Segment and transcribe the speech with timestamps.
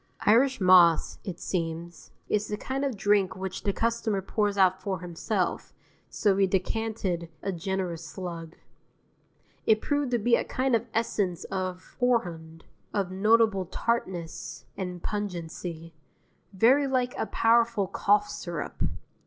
[0.25, 4.99] Irish Moss, it seems, is the kind of drink which the customer pours out for
[4.99, 5.73] himself,
[6.09, 8.55] so we decanted a generous slug.
[9.67, 15.93] It proved to be a kind of essence of horehound, of notable tartness and pungency,
[16.51, 18.81] very like a powerful cough syrup.